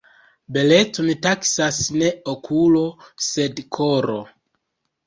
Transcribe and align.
Belecon 0.55 1.11
taksas 1.27 1.83
ne 1.99 2.09
okulo 2.35 2.83
sed 3.31 3.65
koro. 3.79 4.19